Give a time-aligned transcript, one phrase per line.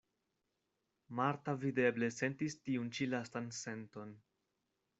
[1.19, 4.17] Marta videble sentis tiun ĉi lastan senton.